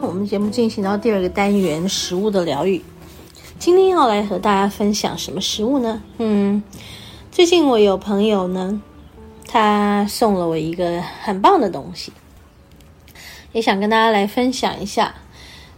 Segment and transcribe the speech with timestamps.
[0.00, 2.80] 我们节目进行到第二个单元——食物的疗愈。
[3.58, 6.00] 今天要来和大家分享什么食物呢？
[6.18, 6.62] 嗯，
[7.32, 8.80] 最近我有朋友呢，
[9.46, 12.12] 他送了我一个很棒的东西，
[13.52, 15.12] 也想跟大家来分享一下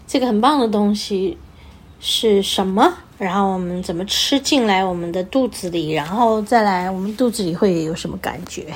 [0.06, 1.38] 这个很棒的东西
[1.98, 8.74] 是什么，然后我们怎么吃进来我们的肚子里，然后再来我们肚子里会有什么感觉？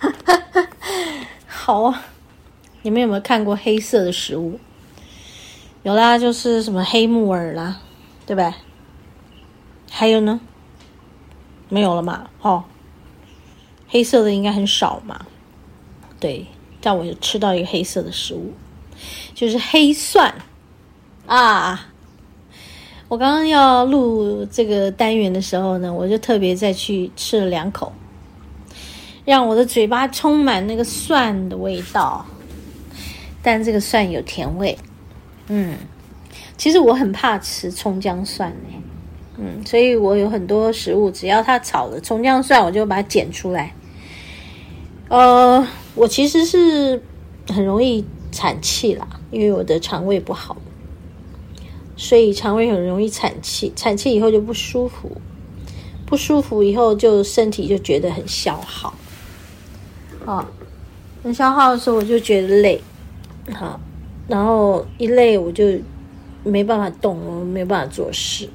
[1.46, 2.04] 好啊，
[2.84, 4.60] 你们有没有看过黑色的食物？
[5.82, 7.80] 有啦，就是什么黑木耳啦。
[8.26, 8.56] 对吧？
[9.90, 10.40] 还有呢？
[11.68, 12.30] 没有了嘛？
[12.40, 12.64] 哦，
[13.86, 15.26] 黑色的应该很少嘛。
[16.18, 16.46] 对，
[16.80, 18.54] 但我有吃到一个黑色的食物，
[19.34, 20.34] 就是黑蒜
[21.26, 21.88] 啊！
[23.08, 27.92] 我刚刚要录这个单元的时候呢，我就特别再去吃了两口，
[29.26, 32.24] 让我的嘴巴充满那个蒜的味道。
[33.44, 34.76] 但这个蒜有甜味，
[35.46, 35.76] 嗯。
[36.56, 38.82] 其实我很怕吃葱姜蒜呢，
[39.38, 43.74] 嗯，所以我有很多食物，只要它炒了葱姜蒜，我就把它剪出来。
[45.08, 45.66] 呃，
[45.96, 47.02] 我其实是
[47.48, 50.56] 很容易产气啦，因为我的肠胃不好，
[51.96, 55.10] 所以肠胃很容易产气，产气以后就不舒服，
[56.06, 58.94] 不舒服以后就身体就觉得很消耗，
[60.24, 60.48] 啊，
[61.24, 62.80] 很消耗的时候我就觉得累，
[63.52, 63.80] 好，
[64.28, 65.64] 然后一累我就。
[66.46, 68.46] 没办法动，我没办法做事，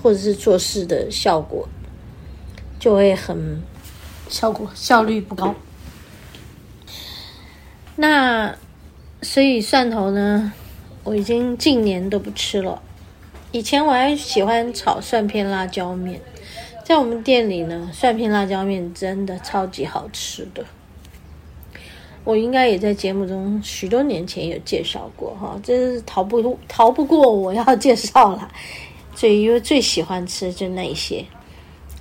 [0.00, 1.68] 或者是做事的效果
[2.78, 3.60] 就会很
[4.28, 5.52] 效果效率不高。
[7.96, 8.56] 那
[9.20, 10.52] 所以蒜头呢，
[11.02, 12.80] 我已经近年都不吃了。
[13.50, 16.20] 以前我还喜欢炒蒜片辣椒面，
[16.84, 20.64] 在我们店里呢，蒜片辣椒面真的超级好吃的。
[22.24, 28.50] 我应该也在节目中许多年前有介绍过哈，这是逃不逃不过我要介绍了。
[29.14, 31.24] 所以因为最喜欢吃就那一些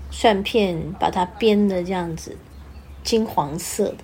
[0.10, 2.38] 蒜片，把它煸的这样子
[3.04, 3.98] 金黄色的，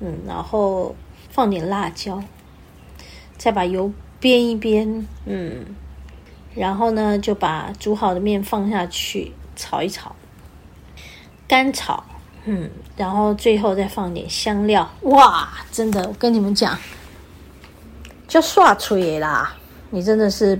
[0.00, 0.94] 嗯，然后
[1.30, 2.22] 放点辣椒，
[3.38, 3.90] 再把油
[4.20, 5.64] 煸一煸，嗯，
[6.54, 10.14] 然后呢就把煮好的面放下去炒一炒，
[11.48, 12.04] 干炒。
[12.48, 16.78] 嗯，然后最后再放点香料，哇，真的，我跟你们讲，
[18.28, 19.52] 就刷脆啦！
[19.90, 20.56] 你真的是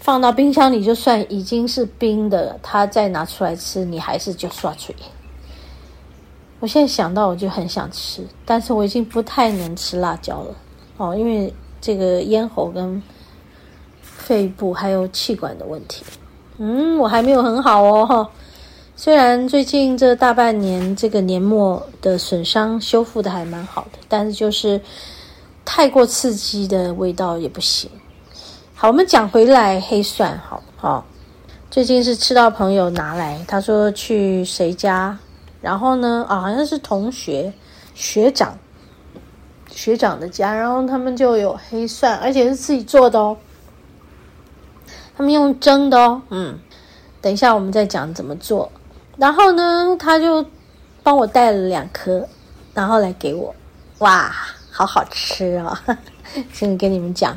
[0.00, 4.92] 放到冰箱里，就算已经是冰的，它再拿出来吃，你还是就刷脆。
[6.58, 10.54] 我现在想到我就很想吃，但是我已经不太能吃辣椒了
[10.96, 13.00] 哦，因为这个咽喉跟
[14.02, 16.04] 肺部还有气管的问题。
[16.58, 18.28] 嗯，我还没有很好哦。
[19.00, 24.80] 虽然最近这大半年这个年末的损伤修复的还蛮好的，但是就是
[25.64, 27.88] 太过刺激的味道也不行。
[28.74, 31.06] 好，我们讲回来黑蒜，好好。
[31.70, 35.16] 最近是吃到朋友拿来，他说去谁家，
[35.60, 37.52] 然后呢，啊，好像是同学
[37.94, 38.58] 学长
[39.70, 43.36] 学长的家，然后他们就有黑蒜，而且是自己做的哦。
[45.16, 46.58] 他们用蒸的哦，嗯，
[47.20, 48.68] 等一下我们再讲怎么做。
[49.18, 50.46] 然后呢，他就
[51.02, 52.24] 帮我带了两颗，
[52.72, 53.52] 然后来给我，
[53.98, 54.32] 哇，
[54.70, 55.96] 好好吃啊、哦！
[56.52, 57.36] 先跟你们讲，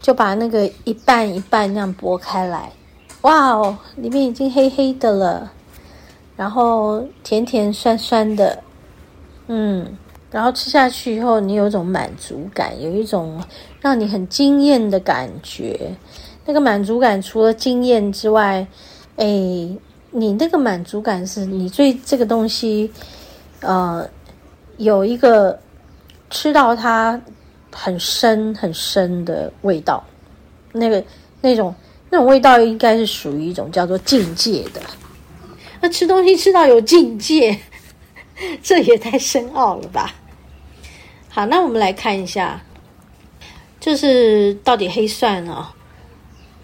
[0.00, 2.70] 就把那个一半一半那样剥开来，
[3.22, 5.50] 哇哦，里面已经黑黑的了，
[6.36, 8.62] 然后甜甜酸酸的，
[9.48, 9.84] 嗯，
[10.30, 13.42] 然后吃下去以后，你有一种满足感，有一种
[13.80, 15.96] 让你很惊艳的感觉。
[16.44, 18.64] 那个满足感除了惊艳之外，
[19.16, 19.26] 哎。
[20.10, 22.90] 你那个满足感是你对这个东西，
[23.60, 24.08] 呃，
[24.78, 25.58] 有一个
[26.30, 27.20] 吃到它
[27.70, 30.02] 很深很深的味道，
[30.72, 31.04] 那个
[31.40, 31.74] 那种
[32.10, 34.80] 那种味道应该是属于一种叫做境界的。
[35.80, 37.58] 那吃东西吃到有境界，
[38.62, 40.14] 这也太深奥了吧？
[41.28, 42.60] 好，那我们来看一下，
[43.78, 45.72] 就是到底黑蒜啊，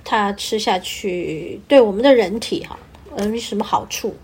[0.03, 2.77] 它吃下去对我们的人体哈。
[3.17, 4.17] 嗯，什么好处？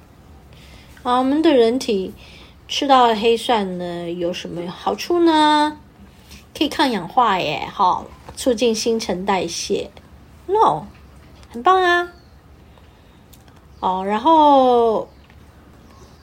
[1.03, 2.13] 啊，我们的人体
[2.69, 5.79] 吃到黑蒜呢有什么好处呢？
[6.57, 8.07] 可以抗氧化耶，好，
[8.37, 9.91] 促进新陈代谢。
[10.47, 10.85] No，
[11.49, 12.13] 很棒啊。
[13.81, 15.09] 哦，然后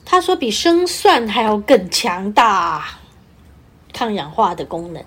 [0.05, 2.99] 他说比生蒜还要更强大
[3.93, 5.03] 抗氧化的功能。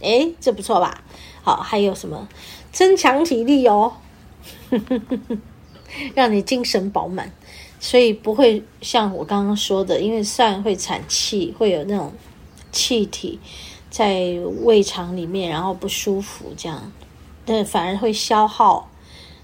[0.00, 1.02] 诶，这不错吧？
[1.42, 2.28] 好，还有什么？
[2.72, 3.94] 增强体力哦，
[6.14, 7.32] 让你精神饱满，
[7.78, 12.12] 所以不会像我刚刚说的，因为蒜会产气，会有那种
[12.72, 13.38] 气体
[13.90, 16.92] 在胃肠里面，然后不舒服这样，
[17.44, 18.88] 但反而会消耗。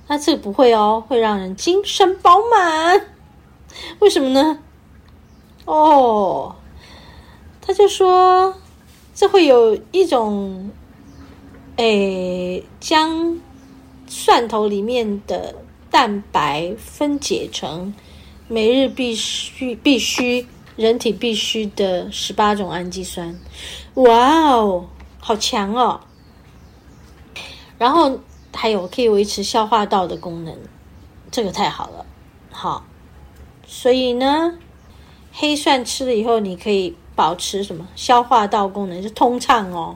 [0.07, 3.07] 那这个不会哦，会让人精神饱满。
[4.01, 4.59] 为什么呢？
[5.65, 6.57] 哦，
[7.61, 8.55] 他就说。
[9.13, 10.71] 这会有一种，
[11.77, 13.39] 诶，将
[14.07, 15.55] 蒜头里面的
[15.91, 17.95] 蛋白分解成
[18.49, 20.47] 每日必须、必须
[20.77, 23.39] 人体必须的十八种氨基酸。
[23.95, 24.87] 哇哦，
[25.19, 26.01] 好强哦！
[27.79, 28.21] 然后
[28.55, 30.57] 还有可以维持消化道的功能，
[31.31, 32.07] 这个太好了。
[32.51, 32.85] 好，
[33.67, 34.55] 所以呢，
[35.33, 36.97] 黑蒜吃了以后，你可以。
[37.17, 39.95] 保持什么消化道功能是通畅哦，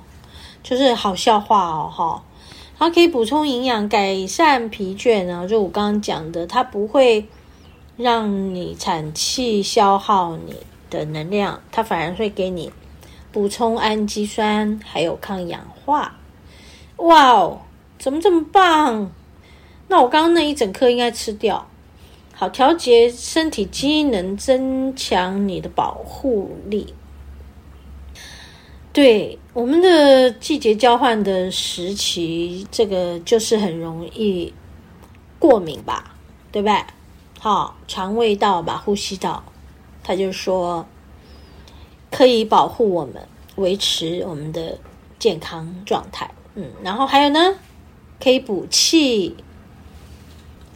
[0.62, 2.23] 就是好消化哦，哈，
[2.84, 5.46] 它可以补充营养，改善疲倦啊。
[5.46, 7.26] 就我刚刚讲的，它不会
[7.96, 10.54] 让你产气消耗你
[10.90, 12.70] 的能量，它反而会给你
[13.32, 16.14] 补充氨基酸，还有抗氧化。
[16.96, 17.60] 哇哦，
[17.98, 19.10] 怎么这么棒？
[19.88, 21.66] 那我刚刚那一整颗应该吃掉。
[22.34, 26.92] 好，调节身体机能，增强你的保护力。
[28.94, 34.55] 对，我们的季节交换的时期，这个就是很容易
[35.37, 36.14] 过敏吧，
[36.52, 36.81] 对不对？
[37.41, 39.43] 好，肠胃道吧，呼吸道，
[40.05, 40.87] 他就说
[42.08, 43.14] 可以保护我们，
[43.56, 44.79] 维持我们的
[45.19, 46.31] 健康状态。
[46.55, 47.56] 嗯，然后还有呢，
[48.23, 49.35] 可以补气。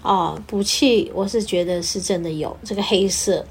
[0.02, 3.46] 哦，补气，我是觉得是真的有这个黑色，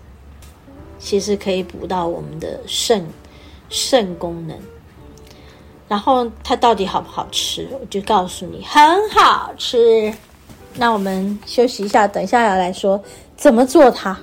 [0.99, 3.07] 其实可以补到我们的肾。
[3.69, 4.57] 肾功能，
[5.87, 7.67] 然后它到底好不好吃？
[7.79, 10.13] 我就告诉你，很好吃。
[10.75, 13.03] 那我们休息一下，等一下要来说
[13.35, 14.17] 怎么做它。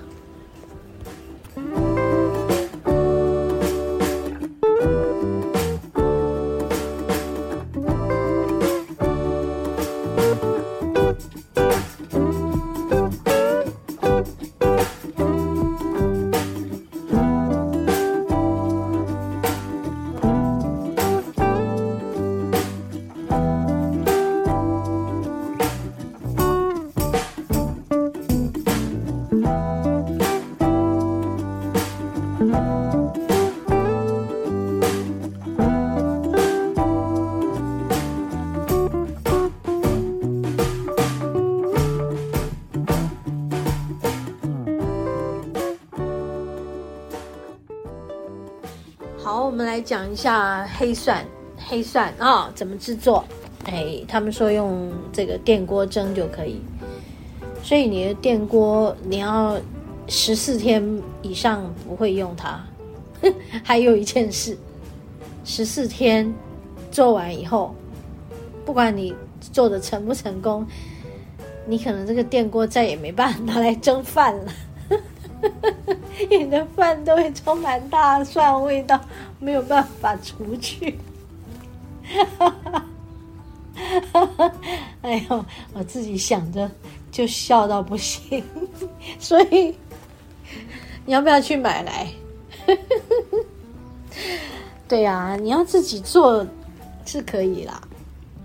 [49.85, 51.25] 讲一下黑蒜。
[51.57, 53.25] 黑蒜啊、怎么制作？
[53.65, 56.61] 哎，他们说用这个电锅蒸就可以。
[57.63, 59.57] 所以你的电锅你要
[60.09, 62.63] 十四天以上不会用它。
[63.63, 64.59] 还有一件事，
[65.45, 66.31] 十四天
[66.91, 67.75] 做完以后，
[68.67, 70.67] 不管你做的成不成功，
[71.67, 74.53] 你可能这个电锅再也没办法拿来蒸饭了。
[76.31, 79.01] 你的饭都会充满大蒜味道，
[79.39, 80.99] 没有办法除去。
[85.03, 86.71] 哎呦，我自己想着
[87.11, 88.43] 就笑到不行。
[89.19, 89.75] 所以
[91.05, 92.09] 你要不要去买来？
[94.87, 96.47] 对呀、啊，你要自己做
[97.05, 97.81] 是可以啦，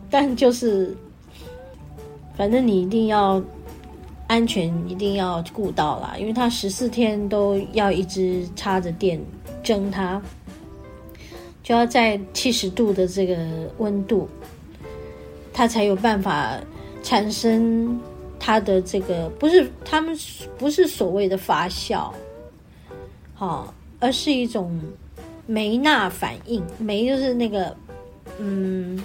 [0.09, 0.95] 但就是
[2.35, 3.41] 反正你一定要。
[4.29, 9.19] 安全一定要顾到啦，因为它十四天都要一直插着电
[9.63, 10.21] 蒸它，
[11.63, 13.35] 就要在七十度的这个
[13.79, 14.29] 温度，
[15.51, 16.59] 它才有办法
[17.01, 17.99] 产生
[18.39, 20.15] 它的这个不是他们
[20.59, 22.11] 不是所谓的发酵，
[23.33, 24.79] 好，而是一种
[25.47, 26.63] 梅纳反应。
[26.77, 27.75] 梅就是那个
[28.37, 29.03] 嗯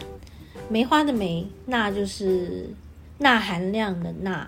[0.68, 2.68] 梅花的梅，钠就是
[3.16, 4.46] 钠含量的钠。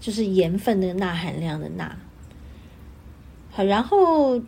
[0.00, 1.94] 就是盐分的钠含量的钠，
[3.52, 4.40] 好，然后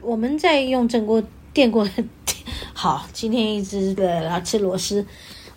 [0.00, 1.86] 我们再用蒸锅电锅，
[2.72, 5.06] 好，今天一直的要吃螺丝，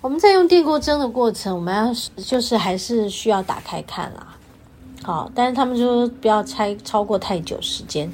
[0.02, 4.38] 我们在用电锅蒸的过程，我们要就是还是需要打开看啦，
[5.04, 8.12] 好，但是他们说不要拆超过太久时间，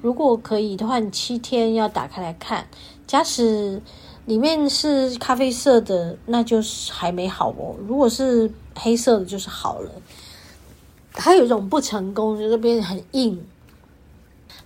[0.00, 2.66] 如果可以的话，你七天要打开来看。
[3.06, 3.82] 假使
[4.26, 7.74] 里面是咖啡色的，那就是还没好哦。
[7.88, 9.90] 如果是黑色的，就是好了。
[11.14, 13.40] 还有一种不成功，就是变得很硬。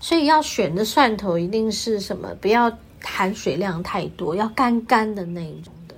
[0.01, 2.29] 所以要选的蒜头一定是什么？
[2.41, 2.71] 不要
[3.03, 5.95] 含水量太多，要干干的那一种的。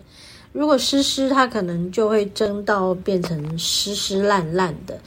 [0.52, 4.98] 如果湿湿，它可能就会蒸到变成湿湿烂烂的，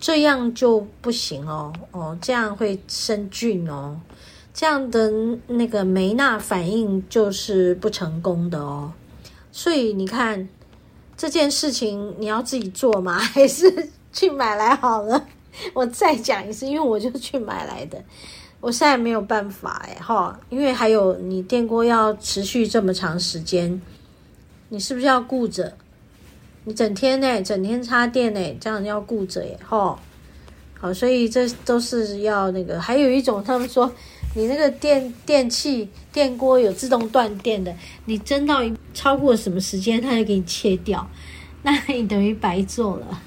[0.00, 1.72] 这样就不行哦。
[1.92, 4.00] 哦，这样会生菌哦。
[4.52, 5.08] 这样的
[5.46, 8.92] 那个梅纳反应就是不成功的哦，
[9.52, 10.48] 所以你看
[11.16, 13.16] 这件事情你要自己做吗？
[13.18, 15.24] 还是去买来好了？
[15.72, 18.02] 我再讲一次，因为我就去买来的，
[18.60, 23.80] 我现在没有办法哎哈，因为还有你电锅要持续这么长时间，
[24.70, 25.72] 你是不是要顾着？
[26.64, 29.96] 你整天呢，整天插电呢，这样要顾着耶哈。
[30.80, 33.92] 好，所以这都是要那个，还有一种他们说。
[34.34, 38.60] 你那个电电器电锅有自动断电的，你蒸到
[38.92, 41.04] 超过什么时间，它就给你切掉，
[41.62, 43.22] 那你等于白做了。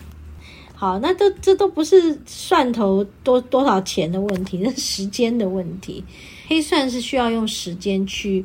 [0.81, 6.03] 好，那都这都不是蒜头多多少钱的问题，那是时间的问题。
[6.47, 8.43] 黑蒜是需要用时间去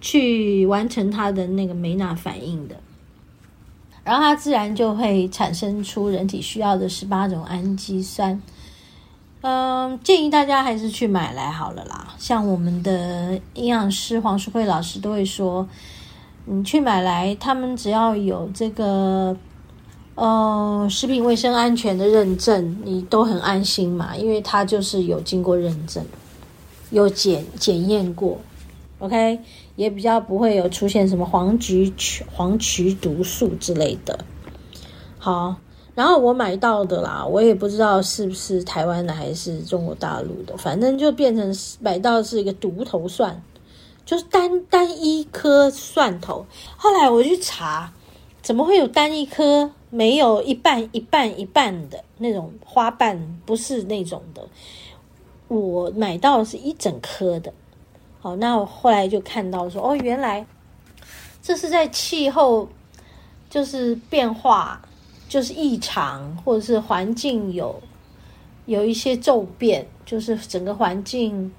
[0.00, 2.76] 去完成它的那个梅纳反应的，
[4.04, 8.40] 然后它自然就会产生出人体需要的十八种氨基酸。
[9.40, 12.14] 嗯，建议大家还是去买来好了啦。
[12.16, 15.68] 像我们的营养师黄淑慧老师都会说，
[16.44, 19.36] 你去买来，他们只要有这个
[20.16, 26.04] 呃食品卫生安全的认证，你都很安心嘛，因为它就是有经过认证，
[26.90, 28.38] 有检检验过
[28.98, 29.38] ，OK，
[29.76, 31.94] 也比较不会有出现什么黄菊
[32.32, 34.18] 黄曲毒素之类的。
[35.18, 35.54] 好。
[35.94, 43.42] 然后我买到的啦，我也不知道是不是台湾的还是中国大陆的，反正就变成买到是一个独头蒜，
[44.04, 46.44] 就是单单一颗蒜头。
[46.76, 47.94] 后来我去查，
[48.42, 54.46] 怎么会有单一颗，没有一半一半一半的那种花瓣，不是那种的。
[55.48, 57.52] 我买到是一整颗的。
[58.20, 60.46] 好，那我后来就看到说，哦，原来
[61.42, 62.68] 这是在气候
[63.48, 64.80] 就是变化。
[65.28, 67.82] 就是异常，或者是环境有
[68.66, 71.52] 有一些骤变，就是整个环境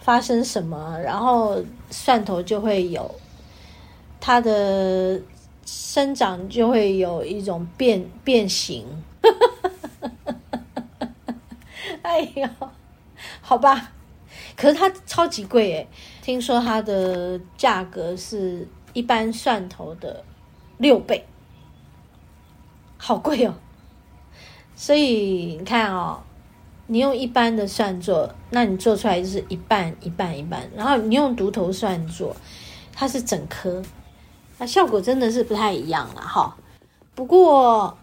[0.00, 3.14] 发生什么，然后蒜头就会有
[4.18, 5.20] 它的
[5.64, 8.86] 生长，就会有一种变变形。
[12.02, 12.48] 哎呦，
[13.40, 13.92] 好吧，
[14.56, 15.88] 可是它超级贵诶，
[16.20, 20.24] 听说它的价格是一般蒜头的
[20.78, 21.24] 六倍。
[22.96, 23.54] 好贵哦，
[24.76, 26.22] 所以你看哦，
[26.86, 32.36] 你用一般的蒜做，那你做出来就是一半一半一半，然后你用独头蒜做，
[32.92, 33.82] 它是整颗，
[34.62, 36.56] 那效果真的是不太一样了哈。
[37.16, 37.98] 不过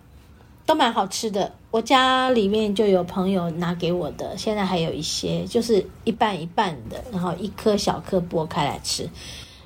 [0.65, 9.09] 都蛮好吃的，我家里面就有朋友拿给我的，现在还有一些，就是一半一半的，然后一颗小颗剥开来吃。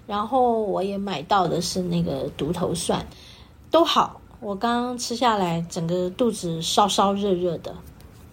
[0.05, 3.03] 然后我也买到的是那个独头蒜，
[3.71, 4.21] 都好。
[4.39, 7.75] 我刚刚吃下来，整个肚子烧烧热热的，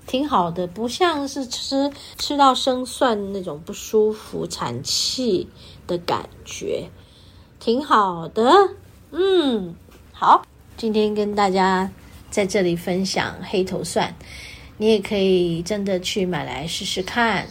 [0.07, 5.49] 挺好的，不像是吃吃到生蒜那种不舒服、产气
[5.87, 6.91] 的感觉，
[7.61, 8.51] 挺好的。
[9.13, 9.77] 嗯，
[10.13, 10.43] 好，
[10.79, 11.91] 今天跟大家
[12.31, 14.15] 在这里分享黑头蒜，
[14.79, 17.47] 你也可以真的去买来试试看，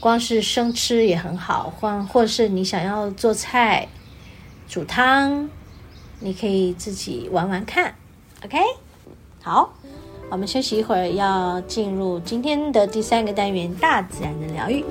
[0.00, 3.86] 光是生吃也很好，或或是你想要做菜、
[4.66, 5.50] 煮汤。
[6.18, 7.94] 你可以自己玩玩看
[8.44, 8.58] ，OK？
[9.42, 9.74] 好，
[10.30, 14.84] 我们休息一会儿，要进入今天的第三个单元——大自然的疗愈。